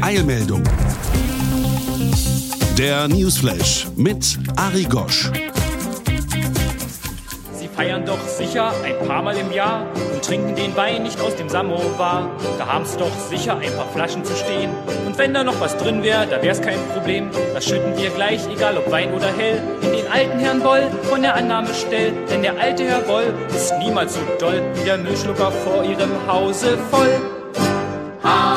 [0.00, 0.62] Eilmeldung.
[2.78, 5.30] Der Newsflash mit Ari Gosch.
[7.58, 11.34] Sie feiern doch sicher ein paar Mal im Jahr und trinken den Wein nicht aus
[11.34, 12.30] dem Samovar.
[12.58, 14.70] Da haben's doch sicher ein paar Flaschen zu stehen.
[15.04, 17.30] Und wenn da noch was drin wäre, da wär's kein Problem.
[17.52, 21.22] Das schütten wir gleich, egal ob Wein oder hell, in den alten Herrn Boll von
[21.22, 22.14] der Annahme stellt.
[22.30, 26.78] Denn der alte Herr Boll ist niemals so doll wie der Müllschlucker vor ihrem Hause
[26.90, 27.10] voll.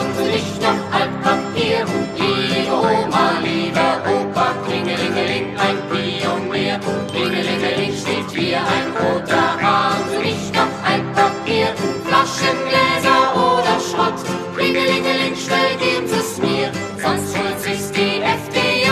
[0.10, 1.85] Haben Sie nicht noch Altpapier?
[2.18, 6.79] Liebe Oma, lieber Opa, Klingelingeling, ein Pionier.
[7.12, 11.68] Klingelingeling steht hier ein roter Haben Sie nicht noch Altpapier?
[12.05, 14.20] Flaschen, Gläser oder Schrott?
[14.55, 18.90] Klingelingeling, schnell geben Sie es mir, sonst holt sich's die FDJ.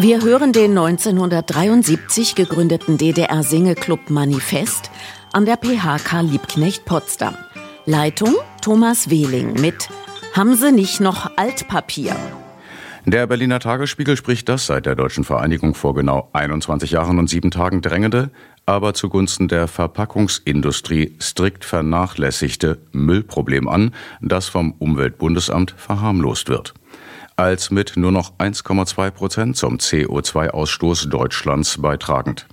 [0.00, 4.92] Wir hören den 1973 gegründeten DDR-Singeclub Manifest
[5.32, 7.34] an der PHK Liebknecht Potsdam.
[7.84, 9.88] Leitung Thomas Wehling mit
[10.34, 12.16] Haben Sie nicht noch Altpapier?
[13.06, 17.50] Der Berliner Tagesspiegel spricht das seit der deutschen Vereinigung vor genau 21 Jahren und sieben
[17.50, 18.30] Tagen drängende,
[18.66, 26.74] aber zugunsten der Verpackungsindustrie strikt vernachlässigte Müllproblem an, das vom Umweltbundesamt verharmlost wird.
[27.36, 32.46] Als mit nur noch 1,2 Prozent zum CO2-Ausstoß Deutschlands beitragend.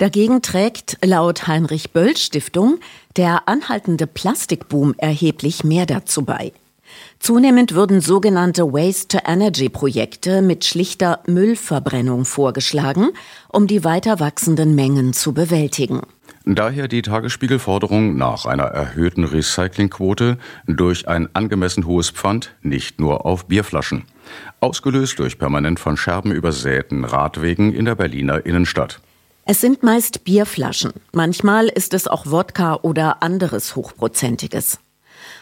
[0.00, 2.78] Dagegen trägt laut Heinrich Böll Stiftung
[3.18, 6.54] der anhaltende Plastikboom erheblich mehr dazu bei.
[7.18, 13.10] Zunehmend würden sogenannte Waste-to-Energy-Projekte mit schlichter Müllverbrennung vorgeschlagen,
[13.50, 16.00] um die weiter wachsenden Mengen zu bewältigen.
[16.46, 23.48] Daher die Tagesspiegelforderung nach einer erhöhten Recyclingquote durch ein angemessen hohes Pfand nicht nur auf
[23.48, 24.06] Bierflaschen.
[24.60, 29.02] Ausgelöst durch permanent von Scherben übersäten Radwegen in der Berliner Innenstadt.
[29.52, 30.92] Es sind meist Bierflaschen.
[31.10, 34.78] Manchmal ist es auch Wodka oder anderes Hochprozentiges.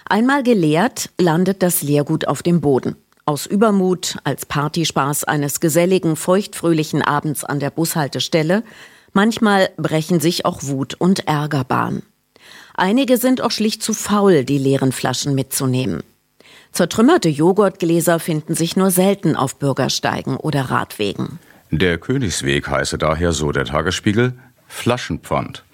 [0.09, 2.97] Einmal geleert, landet das Leergut auf dem Boden.
[3.27, 8.63] Aus Übermut, als Partyspaß eines geselligen, feuchtfröhlichen Abends an der Bushaltestelle.
[9.13, 12.03] Manchmal brechen sich auch Wut und Ärger Bahn.
[12.73, 16.03] Einige sind auch schlicht zu faul, die leeren Flaschen mitzunehmen.
[16.73, 21.39] Zertrümmerte Joghurtgläser finden sich nur selten auf Bürgersteigen oder Radwegen.
[21.71, 24.33] Der Königsweg heiße daher, so der Tagesspiegel,
[24.67, 25.65] Flaschenpfand.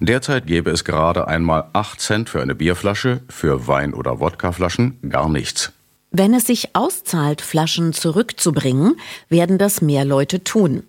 [0.00, 5.28] Derzeit gäbe es gerade einmal 8 Cent für eine Bierflasche, für Wein- oder Wodkaflaschen gar
[5.28, 5.72] nichts.
[6.10, 8.96] Wenn es sich auszahlt, Flaschen zurückzubringen,
[9.28, 10.84] werden das mehr Leute tun.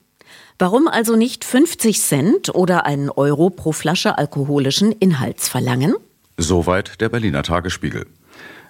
[0.57, 5.95] Warum also nicht 50 Cent oder einen Euro pro Flasche alkoholischen Inhalts verlangen?
[6.37, 8.05] Soweit der Berliner Tagesspiegel.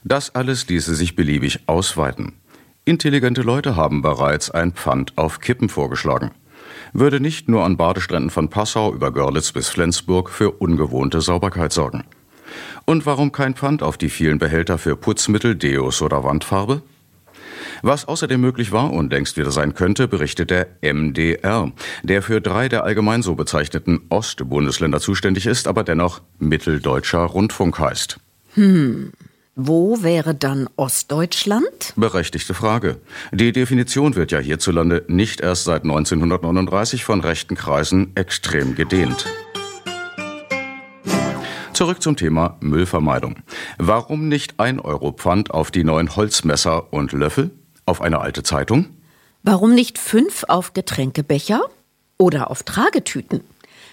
[0.04, 2.34] Das alles ließe sich beliebig ausweiten.
[2.88, 6.30] Intelligente Leute haben bereits ein Pfand auf Kippen vorgeschlagen.
[6.94, 12.04] Würde nicht nur an Badestränden von Passau über Görlitz bis Flensburg für ungewohnte Sauberkeit sorgen.
[12.86, 16.84] Und warum kein Pfand auf die vielen Behälter für Putzmittel, Deos oder Wandfarbe?
[17.82, 21.72] Was außerdem möglich war und längst wieder sein könnte, berichtet der MDR,
[22.04, 28.20] der für drei der allgemein so bezeichneten Ostbundesländer zuständig ist, aber dennoch Mitteldeutscher Rundfunk heißt.
[28.54, 29.12] Hm.
[29.58, 31.94] Wo wäre dann Ostdeutschland?
[31.96, 32.98] Berechtigte Frage.
[33.32, 39.26] Die Definition wird ja hierzulande nicht erst seit 1939 von rechten Kreisen extrem gedehnt.
[41.72, 43.38] Zurück zum Thema Müllvermeidung.
[43.78, 47.52] Warum nicht ein Euro Pfand auf die neuen Holzmesser und Löffel?
[47.86, 48.88] Auf eine alte Zeitung?
[49.42, 51.62] Warum nicht fünf auf Getränkebecher?
[52.18, 53.40] Oder auf Tragetüten?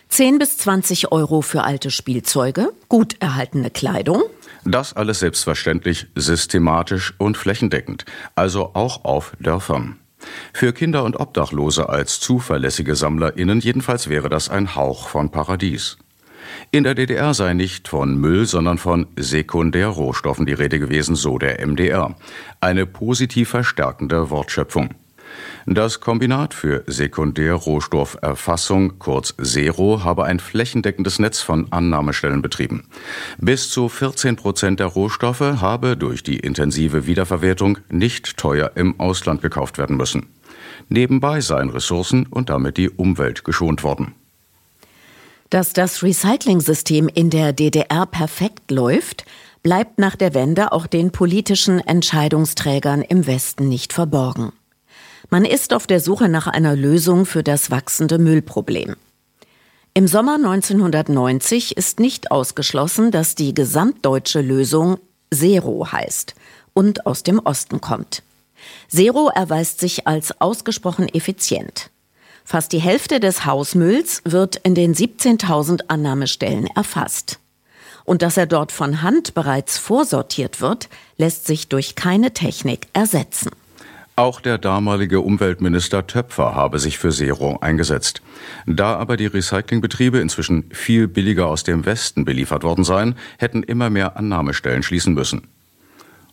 [0.08, 4.22] 10 bis 20 Euro für alte Spielzeuge, gut erhaltene Kleidung?
[4.64, 8.04] Das alles selbstverständlich systematisch und flächendeckend,
[8.36, 9.98] also auch auf Dörfern.
[10.52, 15.98] Für Kinder und Obdachlose als zuverlässige SammlerInnen jedenfalls wäre das ein Hauch von Paradies.
[16.70, 21.64] In der DDR sei nicht von Müll, sondern von Sekundärrohstoffen die Rede gewesen, so der
[21.66, 22.14] MDR.
[22.60, 24.90] Eine positiv verstärkende Wortschöpfung.
[25.66, 32.84] Das Kombinat für Sekundärrohstofferfassung, kurz SERO, habe ein flächendeckendes Netz von Annahmestellen betrieben.
[33.38, 39.42] Bis zu 14 Prozent der Rohstoffe habe durch die intensive Wiederverwertung nicht teuer im Ausland
[39.42, 40.26] gekauft werden müssen.
[40.88, 44.14] Nebenbei seien Ressourcen und damit die Umwelt geschont worden.
[45.50, 49.26] Dass das Recycling-System in der DDR perfekt läuft,
[49.62, 54.52] bleibt nach der Wende auch den politischen Entscheidungsträgern im Westen nicht verborgen.
[55.30, 58.96] Man ist auf der Suche nach einer Lösung für das wachsende Müllproblem.
[59.94, 64.98] Im Sommer 1990 ist nicht ausgeschlossen, dass die gesamtdeutsche Lösung
[65.32, 66.34] Zero heißt
[66.72, 68.22] und aus dem Osten kommt.
[68.88, 71.90] Zero erweist sich als ausgesprochen effizient.
[72.44, 77.38] Fast die Hälfte des Hausmülls wird in den 17.000 Annahmestellen erfasst.
[78.04, 83.50] Und dass er dort von Hand bereits vorsortiert wird, lässt sich durch keine Technik ersetzen.
[84.22, 88.22] Auch der damalige Umweltminister Töpfer habe sich für Zero eingesetzt.
[88.66, 93.90] Da aber die Recyclingbetriebe inzwischen viel billiger aus dem Westen beliefert worden seien, hätten immer
[93.90, 95.48] mehr Annahmestellen schließen müssen.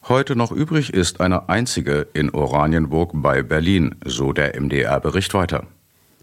[0.07, 5.65] Heute noch übrig ist eine einzige in Oranienburg bei Berlin, so der MDR-Bericht weiter.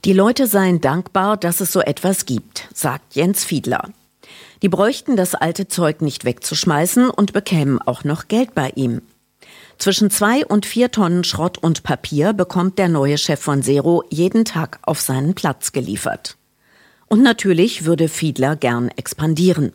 [0.04, 3.90] Die Leute seien dankbar, dass es so etwas gibt, sagt Jens Fiedler.
[4.62, 9.02] Die bräuchten das alte Zeug nicht wegzuschmeißen und bekämen auch noch Geld bei ihm.
[9.78, 14.44] Zwischen zwei und vier Tonnen Schrott und Papier bekommt der neue Chef von Zero jeden
[14.44, 16.36] Tag auf seinen Platz geliefert.
[17.08, 19.72] Und natürlich würde Fiedler gern expandieren.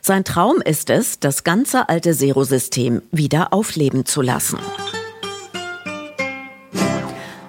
[0.00, 4.58] Sein Traum ist es, das ganze alte Zero-System wieder aufleben zu lassen.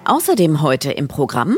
[0.04, 1.56] Außerdem heute im Programm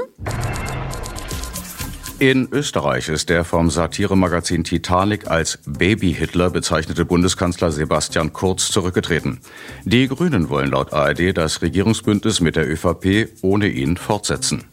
[2.19, 9.41] in Österreich ist der vom Satiremagazin Titanic als Baby-Hitler bezeichnete Bundeskanzler Sebastian Kurz zurückgetreten.
[9.85, 14.65] Die Grünen wollen laut ARD das Regierungsbündnis mit der ÖVP ohne ihn fortsetzen.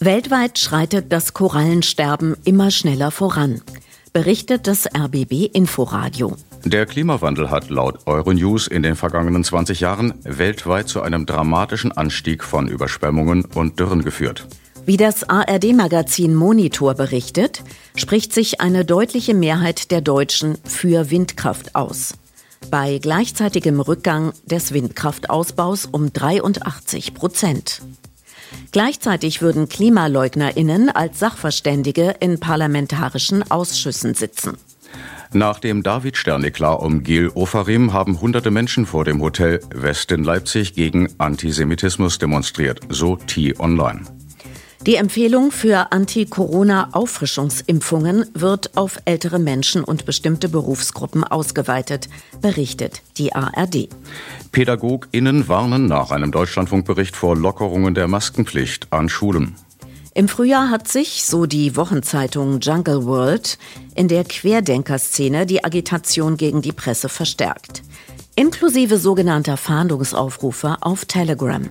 [0.00, 3.60] Weltweit schreitet das Korallensterben immer schneller voran,
[4.12, 6.36] berichtet das RBB Inforadio.
[6.64, 12.42] Der Klimawandel hat laut Euronews in den vergangenen 20 Jahren weltweit zu einem dramatischen Anstieg
[12.42, 14.46] von Überschwemmungen und Dürren geführt.
[14.84, 17.62] Wie das ARD-Magazin Monitor berichtet,
[17.94, 22.14] spricht sich eine deutliche Mehrheit der Deutschen für Windkraft aus.
[22.68, 27.82] Bei gleichzeitigem Rückgang des Windkraftausbaus um 83 Prozent.
[28.72, 34.56] Gleichzeitig würden KlimaleugnerInnen als Sachverständige in parlamentarischen Ausschüssen sitzen.
[35.32, 40.74] Nach dem David-Stern-Eklat um Gil Ofarim haben hunderte Menschen vor dem Hotel West in Leipzig
[40.74, 44.02] gegen Antisemitismus demonstriert, so T-Online.
[44.86, 52.08] Die Empfehlung für Anti-Corona-Auffrischungsimpfungen wird auf ältere Menschen und bestimmte Berufsgruppen ausgeweitet,
[52.40, 53.88] berichtet die ARD.
[54.50, 59.54] PädagogInnen warnen nach einem Deutschlandfunkbericht vor Lockerungen der Maskenpflicht an Schulen.
[60.14, 63.58] Im Frühjahr hat sich, so die Wochenzeitung Jungle World,
[63.94, 67.84] in der Querdenkerszene die Agitation gegen die Presse verstärkt.
[68.34, 71.70] Inklusive sogenannter Fahndungsaufrufe auf Telegram.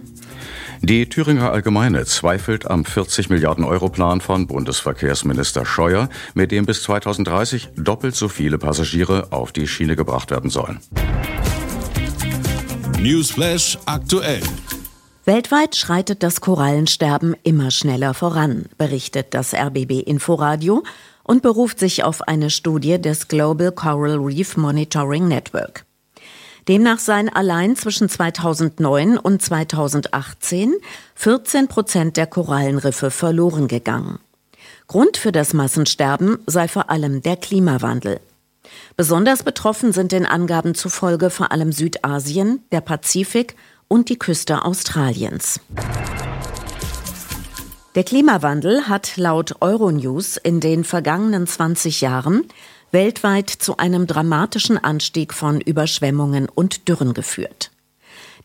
[0.83, 6.81] Die Thüringer Allgemeine zweifelt am 40 Milliarden Euro Plan von Bundesverkehrsminister Scheuer, mit dem bis
[6.81, 10.79] 2030 doppelt so viele Passagiere auf die Schiene gebracht werden sollen.
[12.99, 14.41] Newsflash aktuell.
[15.25, 20.81] Weltweit schreitet das Korallensterben immer schneller voran, berichtet das RBB Inforadio
[21.23, 25.85] und beruft sich auf eine Studie des Global Coral Reef Monitoring Network.
[26.67, 30.75] Demnach seien allein zwischen 2009 und 2018
[31.15, 34.19] 14 Prozent der Korallenriffe verloren gegangen.
[34.87, 38.19] Grund für das Massensterben sei vor allem der Klimawandel.
[38.95, 43.55] Besonders betroffen sind den Angaben zufolge vor allem Südasien, der Pazifik
[43.87, 45.59] und die Küste Australiens.
[47.95, 52.45] Der Klimawandel hat laut Euronews in den vergangenen 20 Jahren
[52.91, 57.71] weltweit zu einem dramatischen Anstieg von Überschwemmungen und Dürren geführt.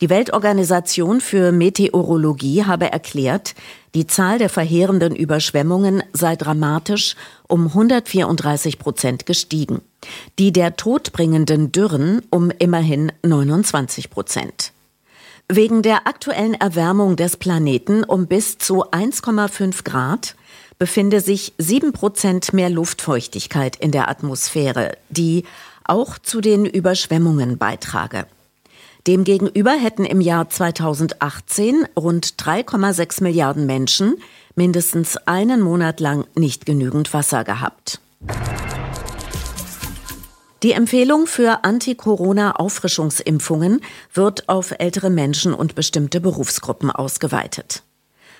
[0.00, 3.55] Die Weltorganisation für Meteorologie habe erklärt,
[3.95, 7.17] die Zahl der verheerenden Überschwemmungen sei dramatisch
[7.49, 9.81] um 134 Prozent gestiegen,
[10.38, 14.73] die der todbringenden Dürren um immerhin 29 Prozent.
[15.49, 20.35] Wegen der aktuellen Erwärmung des Planeten um bis zu 1,5 Grad
[20.78, 25.45] befinde sich sieben Prozent mehr Luftfeuchtigkeit in der Atmosphäre, die
[25.85, 28.26] auch zu den Überschwemmungen beitrage.
[29.06, 34.16] Demgegenüber hätten im Jahr 2018 rund 3,6 Milliarden Menschen
[34.56, 38.00] mindestens einen Monat lang nicht genügend Wasser gehabt.
[40.64, 43.80] Die Empfehlung für Anti-Corona-Auffrischungsimpfungen
[44.12, 47.85] wird auf ältere Menschen und bestimmte Berufsgruppen ausgeweitet.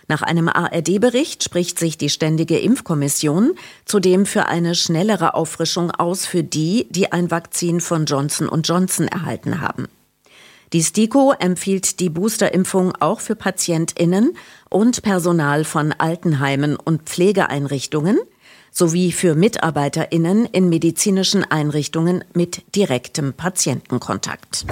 [0.09, 6.45] Nach einem ARD-Bericht spricht sich die Ständige Impfkommission zudem für eine schnellere Auffrischung aus für
[6.45, 9.89] die, die ein Vakzin von Johnson Johnson erhalten haben.
[10.73, 14.37] Die STIKO empfiehlt die Boosterimpfung auch für PatientInnen
[14.69, 18.19] und Personal von Altenheimen und Pflegeeinrichtungen
[18.73, 24.67] sowie für Mitarbeiterinnen in medizinischen Einrichtungen mit direktem Patientenkontakt.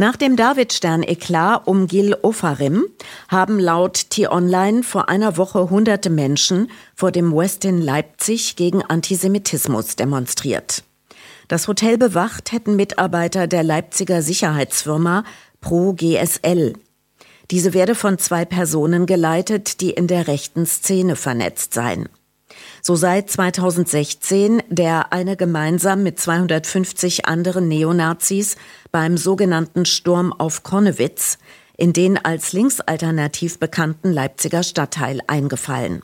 [0.00, 2.86] Nach dem Davidstern-Eklat um Gil Ofarim
[3.28, 10.84] haben laut T-Online vor einer Woche hunderte Menschen vor dem Westin Leipzig gegen Antisemitismus demonstriert.
[11.48, 15.22] Das Hotel bewacht hätten Mitarbeiter der Leipziger Sicherheitsfirma
[15.60, 16.72] Pro GSL.
[17.50, 22.08] Diese werde von zwei Personen geleitet, die in der rechten Szene vernetzt seien.
[22.82, 28.56] So sei 2016 der eine gemeinsam mit 250 anderen Neonazis
[28.90, 31.38] beim sogenannten Sturm auf Konnewitz
[31.76, 36.02] in den als linksalternativ bekannten Leipziger Stadtteil eingefallen.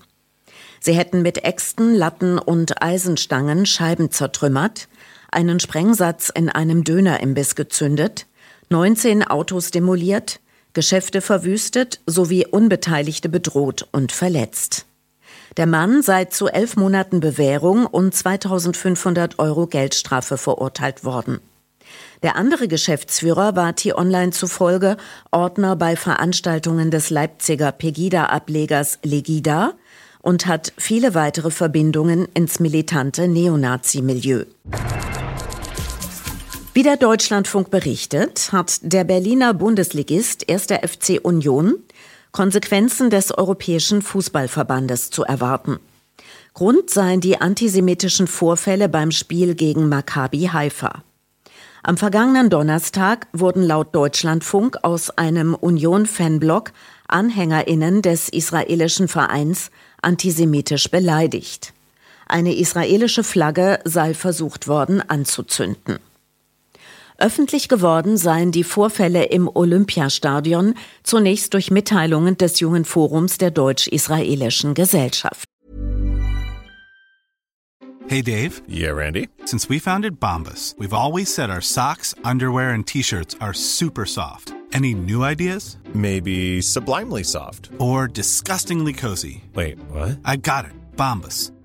[0.81, 4.89] Sie hätten mit Äxten, Latten und Eisenstangen Scheiben zertrümmert,
[5.31, 8.27] einen Sprengsatz in einem Dönerimbiss gezündet,
[8.71, 10.41] 19 Autos demoliert,
[10.73, 14.87] Geschäfte verwüstet sowie Unbeteiligte bedroht und verletzt.
[15.57, 21.41] Der Mann sei zu elf Monaten Bewährung und 2500 Euro Geldstrafe verurteilt worden.
[22.23, 24.99] Der andere Geschäftsführer war T-Online zufolge
[25.31, 29.73] Ordner bei Veranstaltungen des Leipziger Pegida-Ablegers Legida
[30.21, 34.45] und hat viele weitere Verbindungen ins militante Neonazi-Milieu.
[36.75, 40.67] Wie der Deutschlandfunk berichtet, hat der Berliner Bundesligist 1.
[40.67, 41.77] FC Union
[42.37, 45.79] Konsequenzen des Europäischen Fußballverbandes zu erwarten.
[46.53, 51.03] Grund seien die antisemitischen Vorfälle beim Spiel gegen Maccabi Haifa.
[51.83, 56.73] Am vergangenen Donnerstag wurden laut Deutschlandfunk aus einem Union-Fanblock
[57.09, 59.71] AnhängerInnen des israelischen Vereins
[60.03, 61.73] antisemitisch beleidigt.
[62.27, 66.01] Eine israelische Flagge sei versucht worden anzuzünden.
[67.19, 74.75] Öffentlich geworden seien die Vorfälle im Olympiastadion zunächst durch Mitteilungen des Jungen Forums der deutsch-israelischen
[74.75, 75.49] Gesellschaft.
[78.09, 78.63] Hey Dave.
[78.69, 79.29] Yeah, Randy.
[79.47, 84.53] Since we founded Bombus, we've always said our socks, underwear and t-shirts are super soft.
[84.73, 85.79] Any new ideas?
[85.93, 87.71] Maybe sublimely soft.
[87.79, 89.43] Or disgustingly cozy.
[89.55, 90.19] Wait, what?
[90.25, 90.73] I got it.
[90.97, 91.51] Bombus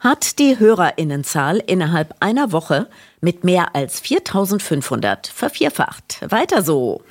[0.00, 2.88] hat die Hörerinnenzahl innerhalb einer Woche
[3.20, 6.20] mit mehr als 4500 vervierfacht.
[6.28, 7.02] Weiter so.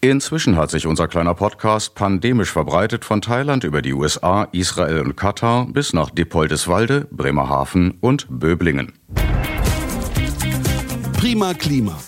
[0.00, 5.16] Inzwischen hat sich unser kleiner Podcast pandemisch verbreitet von Thailand über die USA, Israel und
[5.16, 8.92] Katar bis nach Dippoldeswalde, Bremerhaven und Böblingen.
[11.18, 11.98] Prima Klima.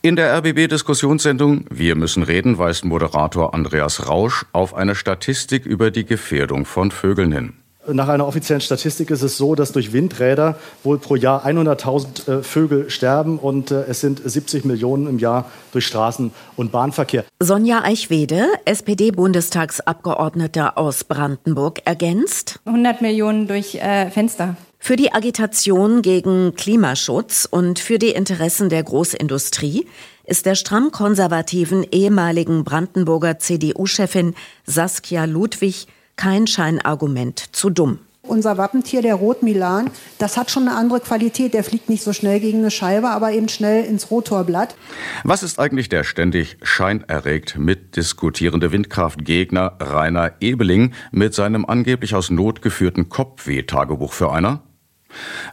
[0.00, 6.04] In der RBB-Diskussionssendung Wir müssen reden weist Moderator Andreas Rausch auf eine Statistik über die
[6.04, 7.54] Gefährdung von Vögeln hin.
[7.90, 12.42] Nach einer offiziellen Statistik ist es so, dass durch Windräder wohl pro Jahr 100.000 äh,
[12.42, 17.24] Vögel sterben und äh, es sind 70 Millionen im Jahr durch Straßen- und Bahnverkehr.
[17.40, 22.60] Sonja Eichwede, SPD-Bundestagsabgeordnete aus Brandenburg, ergänzt.
[22.66, 24.56] 100 Millionen durch äh, Fenster.
[24.78, 29.86] Für die Agitation gegen Klimaschutz und für die Interessen der Großindustrie
[30.24, 34.34] ist der stramm konservativen ehemaligen Brandenburger CDU-Chefin
[34.66, 35.86] Saskia Ludwig
[36.18, 38.00] kein Scheinargument zu dumm.
[38.22, 41.54] Unser Wappentier, der Rotmilan, das hat schon eine andere Qualität.
[41.54, 44.76] Der fliegt nicht so schnell gegen eine Scheibe, aber eben schnell ins Rotorblatt.
[45.24, 52.60] Was ist eigentlich der ständig scheinerregt mitdiskutierende Windkraftgegner Rainer Ebeling mit seinem angeblich aus Not
[52.60, 54.62] geführten Kopfweh-Tagebuch für einer?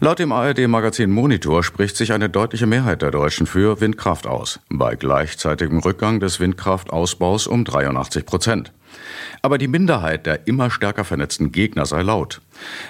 [0.01, 4.95] Laut dem ARD-Magazin Monitor spricht sich eine deutliche Mehrheit der Deutschen für Windkraft aus, bei
[4.95, 8.74] gleichzeitigem Rückgang des Windkraftausbaus um 83 Prozent.
[9.42, 12.42] Aber die Minderheit der immer stärker vernetzten Gegner sei laut.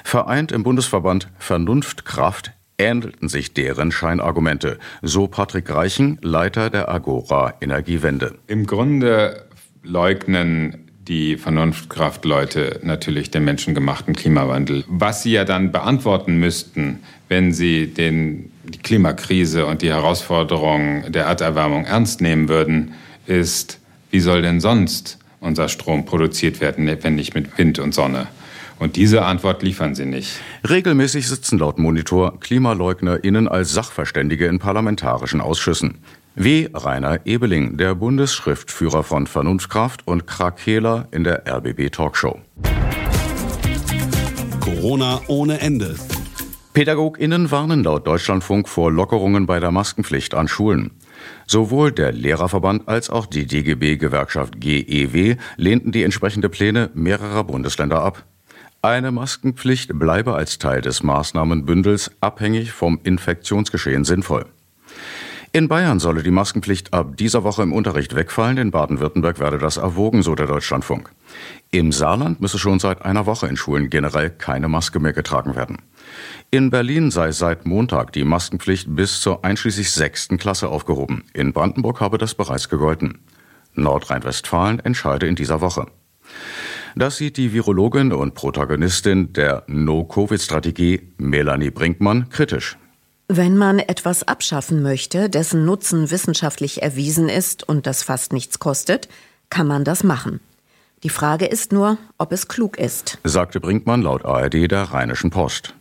[0.03, 8.35] Vereint im Bundesverband Vernunftkraft ähnelten sich deren Scheinargumente, so Patrick Reichen, Leiter der Agora Energiewende.
[8.47, 9.45] Im Grunde
[9.83, 14.83] leugnen die Vernunftkraftleute natürlich den menschengemachten Klimawandel.
[14.87, 16.99] Was sie ja dann beantworten müssten,
[17.29, 22.93] wenn sie den, die Klimakrise und die Herausforderungen der Erderwärmung ernst nehmen würden,
[23.27, 28.27] ist, wie soll denn sonst unser Strom produziert werden, wenn nicht mit Wind und Sonne?
[28.77, 30.31] Und diese Antwort liefern sie nicht.
[30.69, 35.99] Regelmäßig sitzen laut Monitor KlimaleugnerInnen als Sachverständige in parlamentarischen Ausschüssen.
[36.35, 42.41] Wie Rainer Ebeling, der Bundesschriftführer von Vernunftkraft und Krakela in der RBB Talkshow.
[44.59, 45.95] Corona ohne Ende.
[46.73, 50.91] PädagogInnen warnen laut Deutschlandfunk vor Lockerungen bei der Maskenpflicht an Schulen.
[51.47, 58.25] Sowohl der Lehrerverband als auch die DGB-Gewerkschaft GEW lehnten die entsprechende Pläne mehrerer Bundesländer ab.
[58.81, 64.45] Eine Maskenpflicht bleibe als Teil des Maßnahmenbündels abhängig vom Infektionsgeschehen sinnvoll.
[65.55, 68.57] In Bayern solle die Maskenpflicht ab dieser Woche im Unterricht wegfallen.
[68.57, 71.09] In Baden-Württemberg werde das erwogen, so der Deutschlandfunk.
[71.71, 75.77] Im Saarland müsse schon seit einer Woche in Schulen generell keine Maske mehr getragen werden.
[76.51, 81.23] In Berlin sei seit Montag die Maskenpflicht bis zur einschließlich sechsten Klasse aufgehoben.
[81.33, 83.19] In Brandenburg habe das bereits gegolten.
[83.73, 85.87] Nordrhein-Westfalen entscheide in dieser Woche.
[86.95, 92.77] Das sieht die Virologin und Protagonistin der No-Covid-Strategie Melanie Brinkmann kritisch.
[93.27, 99.09] Wenn man etwas abschaffen möchte, dessen Nutzen wissenschaftlich erwiesen ist und das fast nichts kostet,
[99.49, 100.39] kann man das machen.
[101.03, 105.75] Die Frage ist nur, ob es klug ist, sagte Brinkmann laut ARD der Rheinischen Post.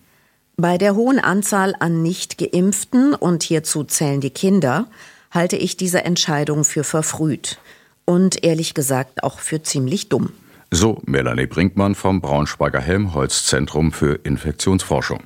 [0.57, 4.87] Bei der hohen Anzahl an nicht geimpften und hierzu zählen die Kinder,
[5.33, 7.59] halte ich diese Entscheidung für verfrüht
[8.05, 10.31] und ehrlich gesagt auch für ziemlich dumm.
[10.71, 15.25] So Melanie Brinkmann vom Braunschweiger Helmholtz Zentrum für Infektionsforschung.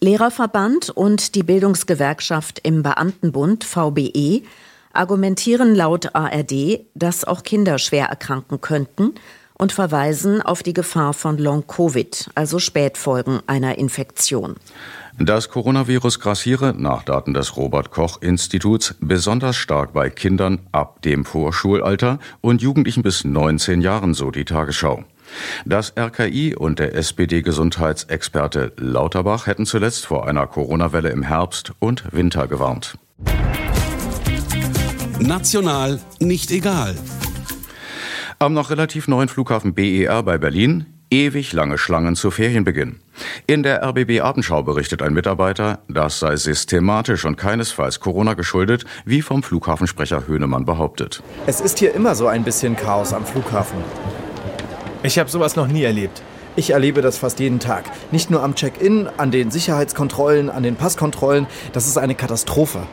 [0.00, 4.42] Lehrerverband und die Bildungsgewerkschaft im Beamtenbund VBE
[4.92, 9.14] argumentieren laut ARD, dass auch Kinder schwer erkranken könnten
[9.58, 14.56] und verweisen auf die Gefahr von Long-Covid, also Spätfolgen einer Infektion.
[15.20, 21.24] Das Coronavirus grassiere nach Daten des Robert Koch Instituts besonders stark bei Kindern ab dem
[21.24, 25.02] Vorschulalter und Jugendlichen bis 19 Jahren, so die Tagesschau.
[25.64, 32.46] Das RKI und der SPD-Gesundheitsexperte Lauterbach hätten zuletzt vor einer Corona-Welle im Herbst und Winter
[32.46, 32.96] gewarnt.
[35.18, 36.94] National nicht egal.
[38.40, 43.00] Am noch relativ neuen Flughafen BER bei Berlin ewig lange Schlangen zu Ferienbeginn.
[43.46, 49.22] In der RBB Abendschau berichtet ein Mitarbeiter, das sei systematisch und keinesfalls Corona geschuldet, wie
[49.22, 51.22] vom Flughafensprecher Höhnemann behauptet.
[51.46, 53.78] Es ist hier immer so ein bisschen Chaos am Flughafen.
[55.02, 56.22] Ich habe sowas noch nie erlebt.
[56.56, 57.84] Ich erlebe das fast jeden Tag.
[58.10, 61.46] Nicht nur am Check-in, an den Sicherheitskontrollen, an den Passkontrollen.
[61.72, 62.86] Das ist eine Katastrophe.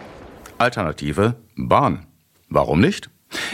[0.58, 2.06] Alternative Bahn.
[2.48, 3.10] Warum nicht?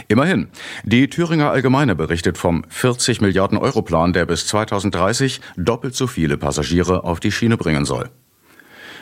[0.07, 0.47] Immerhin.
[0.83, 6.37] Die Thüringer Allgemeine berichtet vom 40 Milliarden Euro Plan, der bis 2030 doppelt so viele
[6.37, 8.09] Passagiere auf die Schiene bringen soll.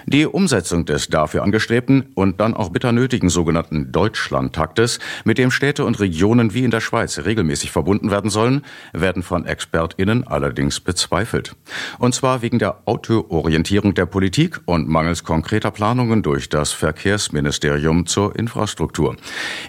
[0.05, 5.85] Die Umsetzung des dafür angestrebten und dann auch bitter nötigen sogenannten Deutschlandtaktes, mit dem Städte
[5.85, 11.55] und Regionen wie in der Schweiz regelmäßig verbunden werden sollen, werden von ExpertInnen allerdings bezweifelt.
[11.97, 18.35] Und zwar wegen der Autoorientierung der Politik und mangels konkreter Planungen durch das Verkehrsministerium zur
[18.35, 19.15] Infrastruktur.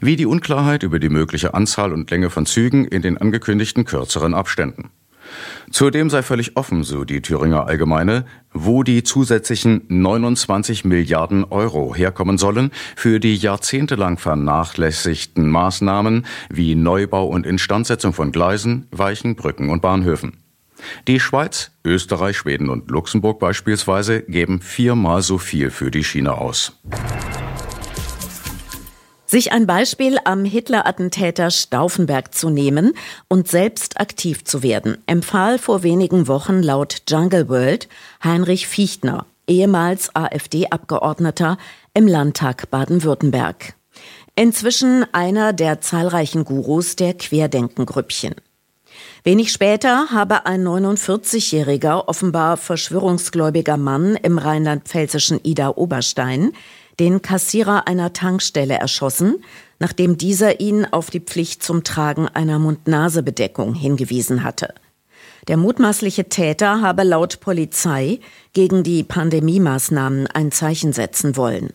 [0.01, 4.35] Wie die Unklarheit über die mögliche Anzahl und Länge von Zügen in den angekündigten kürzeren
[4.35, 4.91] Abständen.
[5.71, 12.39] Zudem sei völlig offen, so die Thüringer Allgemeine, wo die zusätzlichen 29 Milliarden Euro herkommen
[12.39, 19.83] sollen für die jahrzehntelang vernachlässigten Maßnahmen wie Neubau und Instandsetzung von Gleisen, Weichen, Brücken und
[19.83, 20.39] Bahnhöfen.
[21.09, 26.79] Die Schweiz, Österreich, Schweden und Luxemburg beispielsweise geben viermal so viel für die Schiene aus.
[29.31, 32.95] Sich ein Beispiel am Hitler-Attentäter Stauffenberg zu nehmen
[33.29, 37.89] und selbst aktiv zu werden, empfahl vor wenigen Wochen laut Jungle World
[38.25, 41.59] Heinrich Fichtner, ehemals AfD-Abgeordneter
[41.95, 43.75] im Landtag Baden-Württemberg.
[44.35, 48.35] Inzwischen einer der zahlreichen Gurus der Querdenkengrüppchen.
[49.23, 56.53] Wenig später habe ein 49-jähriger, offenbar verschwörungsgläubiger Mann im rheinland-pfälzischen Ida-Oberstein
[57.01, 59.43] den Kassierer einer Tankstelle erschossen,
[59.79, 64.75] nachdem dieser ihn auf die Pflicht zum Tragen einer Mund-Nase-Bedeckung hingewiesen hatte.
[65.49, 68.21] Der mutmaßliche Täter habe laut Polizei
[68.53, 71.73] gegen die Pandemiemaßnahmen ein Zeichen setzen wollen.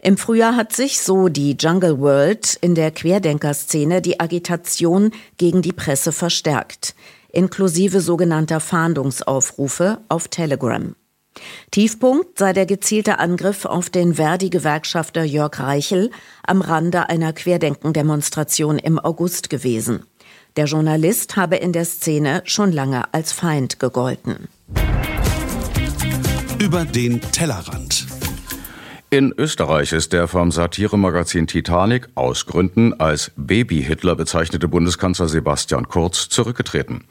[0.00, 5.72] Im Frühjahr hat sich, so die Jungle World, in der Querdenkerszene die Agitation gegen die
[5.72, 6.94] Presse verstärkt,
[7.32, 10.94] inklusive sogenannter Fahndungsaufrufe auf Telegram.
[11.70, 16.10] Tiefpunkt sei der gezielte Angriff auf den Verdi-Gewerkschafter Jörg Reichel
[16.46, 20.04] am Rande einer Querdenkendemonstration im August gewesen.
[20.56, 24.48] Der Journalist habe in der Szene schon lange als Feind gegolten.
[26.58, 28.06] Über den Tellerrand.
[29.08, 36.28] In Österreich ist der vom Satiremagazin Titanic aus Gründen als Baby-Hitler bezeichnete Bundeskanzler Sebastian Kurz
[36.28, 37.04] zurückgetreten.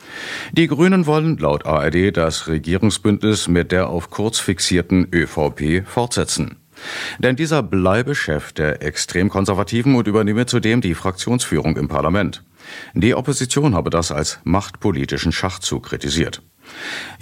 [0.52, 6.58] Die Grünen wollen laut ARD das Regierungsbündnis mit der auf Kurz fixierten ÖVP fortsetzen.
[7.20, 12.44] Denn dieser bleibe Chef der Extremkonservativen und übernehme zudem die Fraktionsführung im Parlament.
[12.94, 16.42] Die Opposition habe das als machtpolitischen Schachzug kritisiert.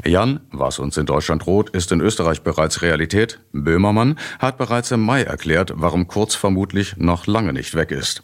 [0.05, 3.39] Jan, was uns in Deutschland droht, ist in Österreich bereits Realität.
[3.51, 8.23] Böhmermann hat bereits im Mai erklärt, warum Kurz vermutlich noch lange nicht weg ist.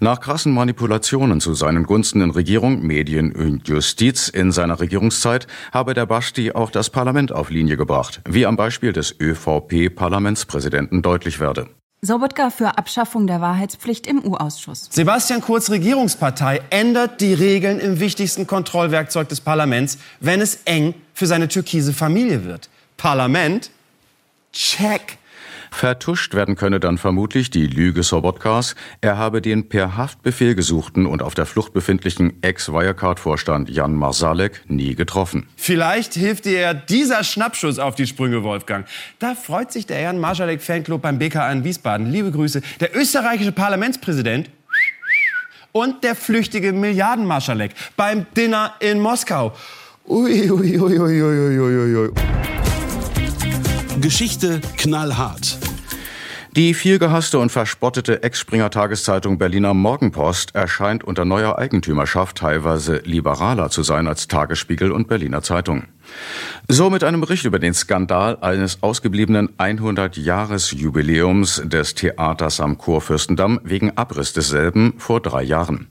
[0.00, 5.94] Nach krassen Manipulationen zu seinen Gunsten in Regierung, Medien und Justiz in seiner Regierungszeit habe
[5.94, 11.68] der Basti auch das Parlament auf Linie gebracht, wie am Beispiel des ÖVP-Parlamentspräsidenten deutlich werde.
[12.00, 14.88] Sobotka für Abschaffung der Wahrheitspflicht im U-Ausschuss.
[14.90, 21.26] Sebastian Kurz Regierungspartei ändert die Regeln im wichtigsten Kontrollwerkzeug des Parlaments, wenn es eng für
[21.26, 22.68] seine türkise Familie wird.
[22.96, 23.70] Parlament?
[24.52, 25.18] Check.
[25.70, 31.22] Vertuscht werden könne dann vermutlich die Lüge Sobotkas, er habe den per Haftbefehl gesuchten und
[31.22, 35.46] auf der Flucht befindlichen Ex-Wirecard-Vorstand Jan Marsalek nie getroffen.
[35.56, 38.86] Vielleicht hilft dir dieser Schnappschuss auf die Sprünge, Wolfgang.
[39.18, 42.10] Da freut sich der Jan Marsalek Fanclub beim BKA in Wiesbaden.
[42.10, 42.62] Liebe Grüße.
[42.80, 44.50] Der österreichische Parlamentspräsident
[45.72, 49.54] und der flüchtige Milliardenmarschalek beim Dinner in Moskau.
[50.06, 52.67] Ui, ui, ui, ui, ui, ui, ui.
[54.00, 55.58] Geschichte knallhart.
[56.56, 64.06] Die vielgehasste und verspottete Ex-Springer-Tageszeitung Berliner Morgenpost erscheint unter neuer Eigentümerschaft teilweise liberaler zu sein
[64.08, 65.84] als Tagesspiegel und Berliner Zeitung.
[66.68, 73.96] So mit einem Bericht über den Skandal eines ausgebliebenen 100-Jahres-Jubiläums des Theaters am Kurfürstendamm wegen
[73.96, 75.88] Abriss desselben vor drei Jahren.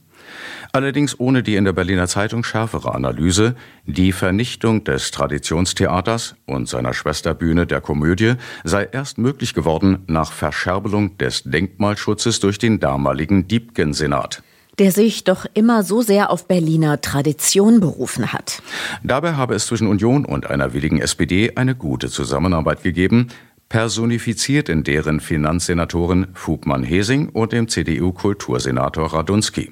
[0.77, 3.55] Allerdings ohne die in der Berliner Zeitung schärfere Analyse,
[3.87, 11.17] die Vernichtung des Traditionstheaters und seiner Schwesterbühne der Komödie sei erst möglich geworden nach Verscherbelung
[11.17, 14.43] des Denkmalschutzes durch den damaligen Diebken-Senat
[14.77, 18.61] der sich doch immer so sehr auf Berliner Tradition berufen hat.
[19.03, 23.29] Dabei habe es zwischen Union und einer willigen SPD eine gute Zusammenarbeit gegeben,
[23.69, 29.71] personifiziert in deren Finanzsenatorin Fugmann-Hesing und dem CDU-Kultursenator Radunski.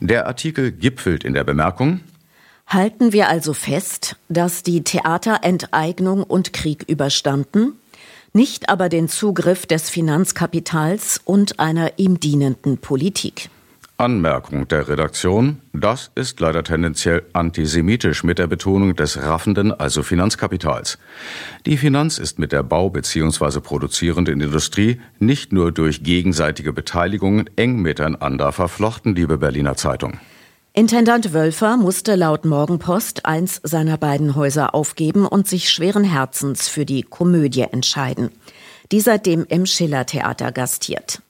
[0.00, 2.00] Der Artikel gipfelt in der Bemerkung,
[2.66, 7.74] Halten wir also fest, dass die Theater Enteignung und Krieg überstanden,
[8.32, 13.50] nicht aber den Zugriff des Finanzkapitals und einer ihm dienenden Politik.
[13.96, 20.98] Anmerkung der Redaktion, das ist leider tendenziell antisemitisch mit der Betonung des raffenden, also Finanzkapitals.
[21.64, 23.60] Die Finanz ist mit der Bau- bzw.
[23.60, 30.18] produzierenden Industrie nicht nur durch gegenseitige Beteiligungen eng miteinander verflochten, liebe Berliner Zeitung.
[30.72, 36.84] Intendant Wölfer musste laut Morgenpost eins seiner beiden Häuser aufgeben und sich schweren Herzens für
[36.84, 38.30] die Komödie entscheiden,
[38.90, 41.22] die seitdem im Schiller-Theater gastiert.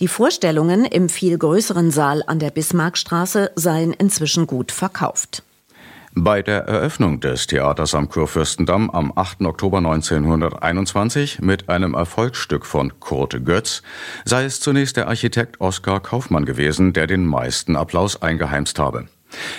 [0.00, 5.44] Die Vorstellungen im viel größeren Saal an der Bismarckstraße seien inzwischen gut verkauft.
[6.16, 9.42] Bei der Eröffnung des Theaters am Kurfürstendamm am 8.
[9.42, 13.82] Oktober 1921 mit einem Erfolgsstück von Kurt Götz
[14.24, 19.06] sei es zunächst der Architekt Oskar Kaufmann gewesen, der den meisten Applaus eingeheimst habe.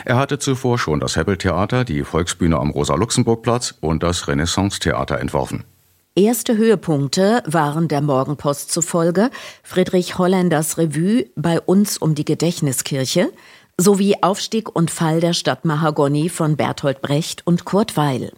[0.05, 5.65] Er hatte zuvor schon das Hebbel-Theater, die Volksbühne am Rosa-Luxemburg-Platz und das Renaissance-Theater entworfen.
[6.17, 9.29] Erste Höhepunkte waren der Morgenpost zufolge
[9.63, 13.33] Friedrich Holländers Revue bei uns um die Gedächtniskirche
[13.77, 18.31] sowie Aufstieg und Fall der Stadt Mahagoni von Bertolt Brecht und Kurt Weil.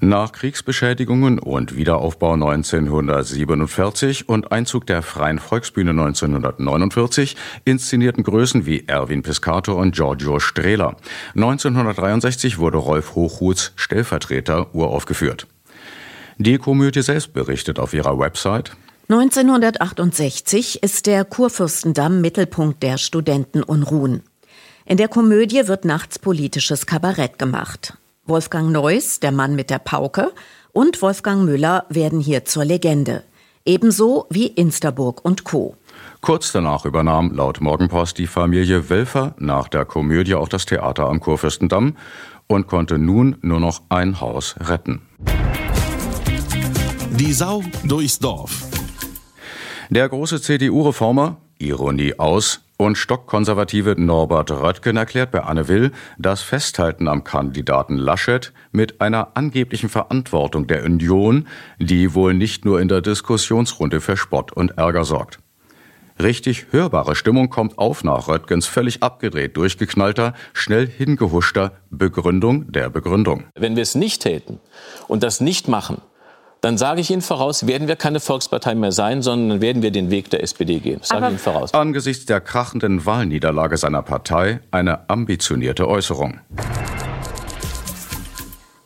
[0.00, 9.22] Nach Kriegsbeschädigungen und Wiederaufbau 1947 und Einzug der Freien Volksbühne 1949 inszenierten Größen wie Erwin
[9.22, 10.96] Piscator und Giorgio Strehler.
[11.34, 15.46] 1963 wurde Rolf Hochhuths Stellvertreter uraufgeführt.
[16.40, 18.70] Die Komödie selbst berichtet auf ihrer Website.
[19.08, 24.22] 1968 ist der Kurfürstendamm Mittelpunkt der Studentenunruhen.
[24.84, 27.98] In der Komödie wird nachts politisches Kabarett gemacht.
[28.24, 30.32] Wolfgang Neuss, der Mann mit der Pauke,
[30.72, 33.24] und Wolfgang Müller werden hier zur Legende.
[33.64, 35.74] Ebenso wie Insterburg und Co.
[36.20, 41.18] Kurz danach übernahm laut Morgenpost die Familie Welfer nach der Komödie auch das Theater am
[41.18, 41.96] Kurfürstendamm
[42.46, 45.07] und konnte nun nur noch ein Haus retten.
[47.18, 48.68] Die Sau durchs Dorf.
[49.90, 57.08] Der große CDU-Reformer, Ironie aus, und stockkonservative Norbert Röttgen erklärt bei Anne Will, das Festhalten
[57.08, 61.48] am Kandidaten Laschet mit einer angeblichen Verantwortung der Union,
[61.80, 65.40] die wohl nicht nur in der Diskussionsrunde für Spott und Ärger sorgt.
[66.22, 73.42] Richtig hörbare Stimmung kommt auf nach Röttgens völlig abgedreht durchgeknallter, schnell hingehuschter Begründung der Begründung.
[73.56, 74.60] Wenn wir es nicht täten
[75.08, 76.00] und das nicht machen,
[76.60, 79.90] dann sage ich Ihnen voraus, werden wir keine Volkspartei mehr sein, sondern dann werden wir
[79.90, 80.98] den Weg der SPD gehen.
[81.00, 81.72] Das sage ich Ihnen voraus.
[81.72, 86.40] Angesichts der krachenden Wahlniederlage seiner Partei eine ambitionierte Äußerung.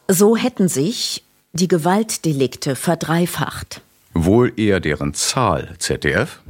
[0.08, 3.80] So hätten sich die Gewaltdelikte verdreifacht.
[4.14, 6.40] Wohl eher deren Zahl, ZDF?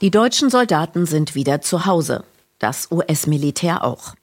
[0.00, 2.24] Die deutschen Soldaten sind wieder zu Hause.
[2.58, 4.14] Das US-Militär auch.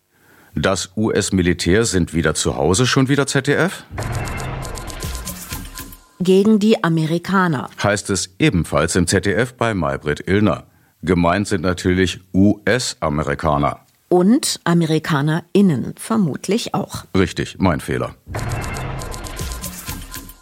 [0.55, 3.85] Das US-Militär sind wieder zu Hause, schon wieder ZDF?
[6.23, 7.69] Gegen die Amerikaner.
[7.83, 10.67] Heißt es ebenfalls im ZDF bei Maybrit Illner.
[11.01, 13.81] Gemeint sind natürlich US-Amerikaner.
[14.07, 17.03] Und AmerikanerInnen vermutlich auch.
[17.13, 18.15] Richtig, mein Fehler.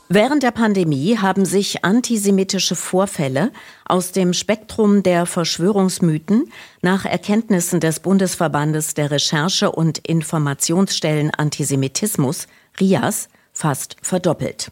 [0.07, 3.51] Während der Pandemie haben sich antisemitische Vorfälle
[3.85, 6.51] aus dem Spektrum der Verschwörungsmythen
[6.83, 12.45] nach Erkenntnissen des Bundesverbandes der Recherche- und Informationsstellen Antisemitismus,
[12.79, 14.71] RIAS, fast verdoppelt.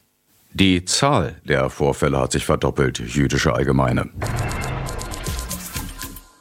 [0.51, 4.09] Die Zahl der Vorfälle hat sich verdoppelt, jüdische Allgemeine.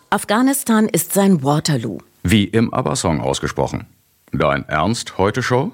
[0.08, 1.98] Afghanistan ist sein Waterloo.
[2.22, 3.86] Wie im ABBA-Song ausgesprochen.
[4.32, 5.72] Dein Ernst heute Show?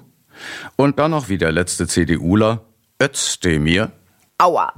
[0.75, 2.65] Und dann noch wie der letzte CDUler,
[3.01, 3.93] Özdemir.
[4.37, 4.73] Aua.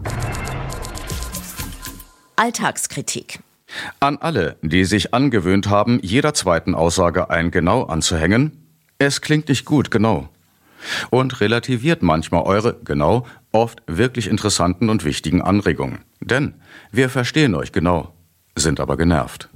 [2.35, 3.39] Alltagskritik.
[3.99, 8.67] An alle, die sich angewöhnt haben, jeder zweiten Aussage ein Genau anzuhängen,
[8.99, 10.29] es klingt nicht gut, genau.
[11.09, 15.99] Und relativiert manchmal eure, genau, oft wirklich interessanten und wichtigen Anregungen.
[16.19, 16.55] Denn
[16.91, 18.13] wir verstehen euch genau,
[18.55, 19.49] sind aber genervt.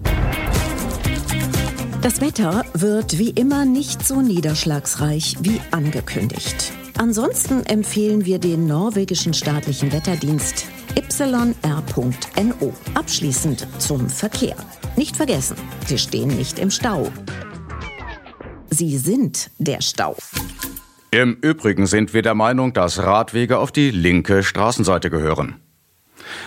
[2.01, 6.73] Das Wetter wird wie immer nicht so niederschlagsreich wie angekündigt.
[6.97, 10.65] Ansonsten empfehlen wir den norwegischen staatlichen Wetterdienst
[11.21, 12.73] yr.no.
[12.93, 14.55] Abschließend zum Verkehr.
[14.95, 15.55] Nicht vergessen,
[15.86, 17.12] Sie stehen nicht im Stau.
[18.69, 20.15] Sie sind der Stau.
[21.13, 25.60] Im Übrigen sind wir der Meinung, dass Radwege auf die linke Straßenseite gehören.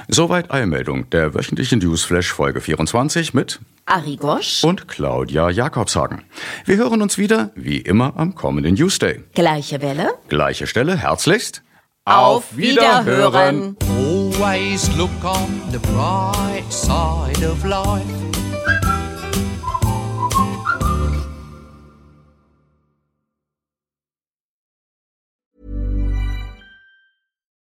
[0.09, 6.23] Soweit Eilmeldung der wöchentlichen Newsflash Folge 24 mit Ari Gosch und Claudia Jakobshagen.
[6.65, 9.23] Wir hören uns wieder, wie immer, am kommenden Newsday.
[9.35, 10.15] Gleiche Welle.
[10.29, 11.63] Gleiche Stelle, herzlichst.
[12.07, 13.77] Auf Wiederhören.
[13.99, 18.34] Always look on the bright side of life.